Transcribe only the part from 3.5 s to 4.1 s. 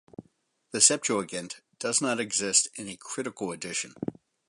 edition.